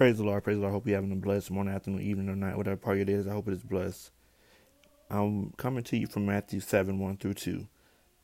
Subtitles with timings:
[0.00, 0.70] Praise the Lord, praise the Lord.
[0.70, 3.26] I hope you're having a blessed morning, afternoon, evening, or night, whatever part it is.
[3.26, 4.10] I hope it is blessed.
[5.10, 7.68] I'm coming to you from Matthew 7 1 through 2.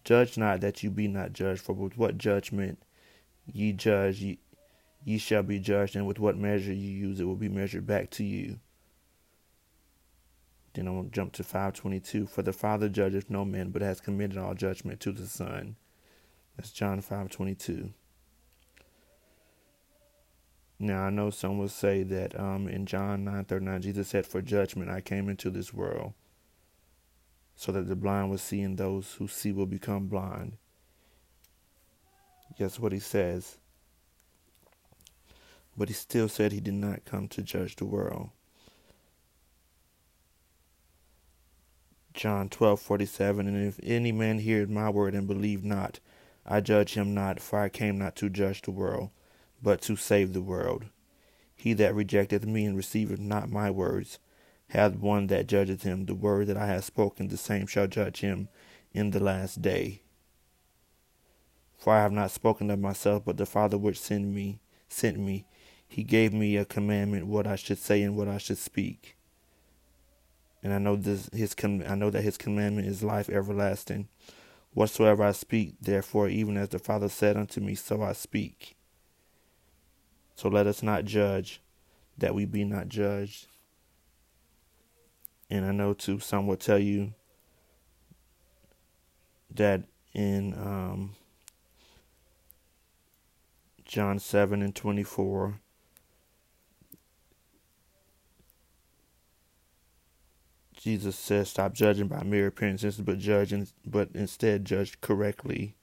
[0.03, 2.79] Judge not that you be not judged, for with what judgment
[3.45, 4.39] ye judge, ye,
[5.05, 8.09] ye shall be judged, and with what measure you use, it will be measured back
[8.13, 8.59] to you.
[10.73, 12.27] Then I'm going to jump to 522.
[12.27, 15.77] For the Father judgeth no man, but has committed all judgment to the Son.
[16.57, 17.93] That's John 522.
[20.79, 24.91] Now I know some will say that um, in John 9:39 Jesus said, "For judgment
[24.91, 26.13] I came into this world,
[27.55, 30.59] so that the blind will see, and those who see will become blind."
[32.59, 33.59] Guess what he says.
[35.77, 38.31] But he still said he did not come to judge the world.
[42.15, 46.01] John 12:47 And if any man hear my word and believe not,
[46.47, 49.11] I judge him not, for I came not to judge the world,
[49.63, 50.87] but to save the world.
[51.55, 54.19] He that rejecteth me and receiveth not my words
[54.71, 56.07] hath one that judgeth him.
[56.07, 58.49] The word that I have spoken, the same shall judge him
[58.93, 60.03] in the last day.
[61.79, 65.47] For I have not spoken of myself, but the Father which sent me sent me.
[65.89, 69.17] He gave me a commandment what I should say and what I should speak.
[70.63, 74.09] And I know this his I know that his commandment is life everlasting.
[74.73, 78.76] Whatsoever I speak, therefore, even as the Father said unto me, so I speak.
[80.37, 81.63] So let us not judge
[82.19, 83.47] that we be not judged.
[85.49, 87.15] And I know too, some will tell you
[89.51, 91.17] that in um,
[93.85, 95.61] John 7 and 24,
[100.77, 103.55] Jesus says, "Stop judging by mere appearances, but judge,
[103.87, 105.75] but instead judge correctly."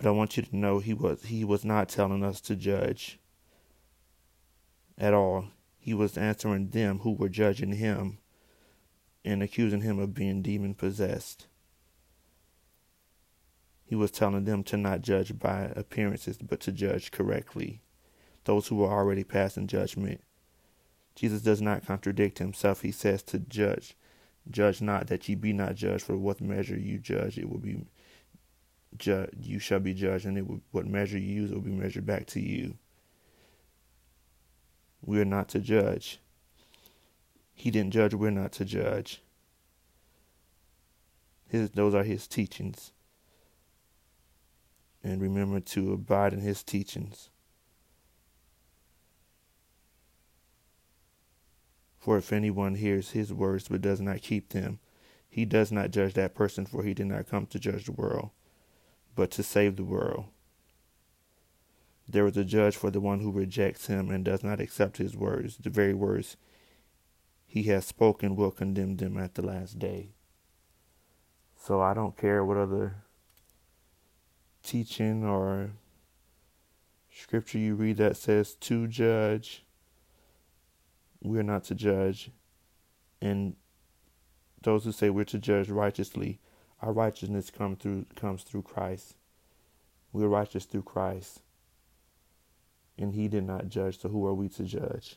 [0.00, 3.18] But I want you to know he was he was not telling us to judge
[4.96, 5.48] at all.
[5.78, 8.16] He was answering them who were judging him
[9.26, 11.48] and accusing him of being demon possessed.
[13.84, 17.82] He was telling them to not judge by appearances, but to judge correctly.
[18.44, 20.22] Those who were already passing judgment.
[21.14, 22.80] Jesus does not contradict himself.
[22.80, 23.94] He says to judge.
[24.50, 27.84] Judge not that ye be not judged, for what measure you judge, it will be
[28.96, 32.06] ju- you shall be judged, and it will, what measure you use will be measured
[32.06, 32.76] back to you.
[35.04, 36.20] We are not to judge.
[37.54, 39.22] He didn't judge, we're not to judge.
[41.48, 42.92] His, those are his teachings.
[45.02, 47.30] And remember to abide in his teachings.
[51.98, 54.78] For if anyone hears his words but does not keep them,
[55.28, 58.30] he does not judge that person, for he did not come to judge the world,
[59.14, 60.24] but to save the world.
[62.08, 65.16] There is a judge for the one who rejects him and does not accept his
[65.16, 65.58] words.
[65.58, 66.36] The very words
[67.46, 70.10] he has spoken will condemn them at the last day.
[71.56, 72.96] So I don't care what other
[74.62, 75.70] teaching or
[77.12, 79.64] scripture you read that says to judge.
[81.22, 82.30] We're not to judge.
[83.20, 83.56] And
[84.62, 86.40] those who say we're to judge righteously
[86.82, 89.14] our righteousness come through comes through Christ.
[90.12, 91.40] We're righteous through Christ.
[92.98, 95.16] And he did not judge, so who are we to judge?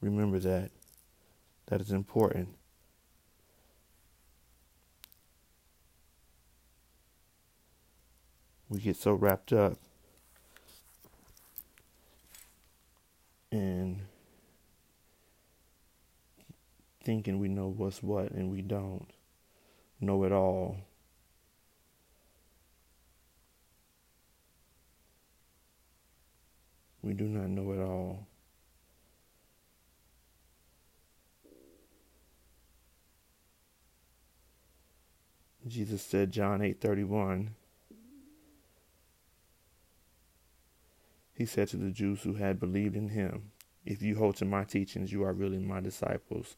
[0.00, 0.70] Remember that.
[1.66, 2.48] That is important.
[8.68, 9.78] We get so wrapped up
[13.50, 14.02] in
[17.10, 19.08] thinking we know what's what and we don't
[20.00, 20.76] know it all.
[27.02, 28.28] We do not know it all.
[35.66, 37.48] Jesus said John 8:31
[41.34, 43.50] He said to the Jews who had believed in him,
[43.84, 46.54] if you hold to my teachings, you are really my disciples.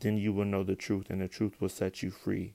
[0.00, 2.54] Then you will know the truth, and the truth will set you free.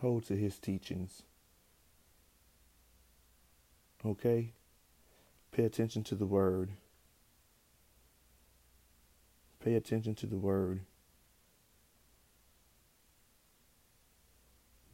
[0.00, 1.22] Hold to his teachings.
[4.04, 4.54] Okay?
[5.52, 6.70] Pay attention to the word.
[9.62, 10.80] Pay attention to the word.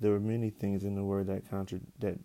[0.01, 2.19] There are many things in the word that contra- that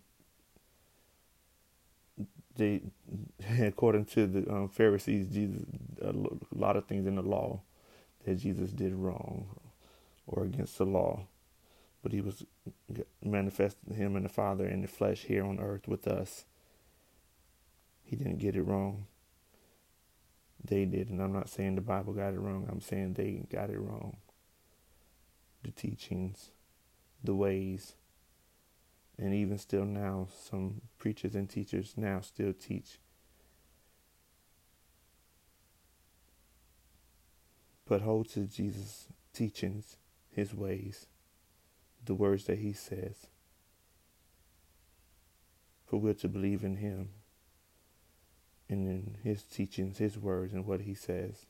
[3.60, 5.62] according to the um, Pharisees, Jesus,
[6.02, 6.14] a
[6.54, 7.60] lot of things in the law
[8.26, 9.46] that Jesus did wrong.
[10.26, 11.26] or against the law,
[12.02, 12.44] but he was
[13.24, 16.44] manifesting him and the Father in the flesh here on earth with us.
[18.04, 19.06] He didn't get it wrong.
[20.64, 22.68] They did, and I'm not saying the Bible got it wrong.
[22.70, 24.18] I'm saying they got it wrong.
[25.64, 26.50] The teachings,
[27.24, 27.94] the ways,
[29.22, 32.98] and even still now, some preachers and teachers now still teach.
[37.86, 39.96] But hold to Jesus' teachings,
[40.28, 41.06] his ways,
[42.04, 43.28] the words that he says.
[45.86, 47.10] For we're to believe in him
[48.68, 51.46] and in his teachings, his words, and what he says.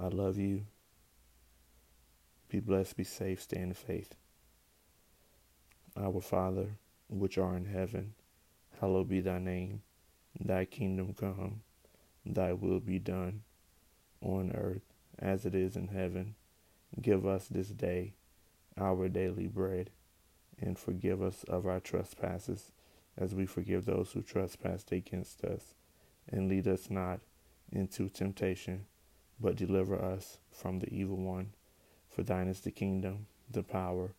[0.00, 0.64] I love you.
[2.48, 4.14] Be blessed, be safe, stay in the faith.
[5.94, 6.78] Our Father,
[7.08, 8.14] which art in heaven,
[8.80, 9.82] hallowed be thy name.
[10.40, 11.60] Thy kingdom come,
[12.24, 13.42] thy will be done,
[14.22, 16.34] on earth as it is in heaven.
[17.00, 18.14] Give us this day
[18.78, 19.90] our daily bread,
[20.58, 22.72] and forgive us of our trespasses,
[23.18, 25.74] as we forgive those who trespass against us.
[26.26, 27.20] And lead us not
[27.70, 28.86] into temptation,
[29.38, 31.52] but deliver us from the evil one.
[32.08, 34.14] For thine is the kingdom, the power,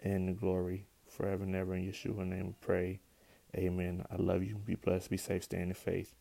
[0.00, 1.74] and the glory forever and ever.
[1.74, 3.00] In Yeshua's name we pray.
[3.56, 4.04] Amen.
[4.10, 4.56] I love you.
[4.56, 5.10] Be blessed.
[5.10, 5.44] Be safe.
[5.44, 6.12] Stay in the faith.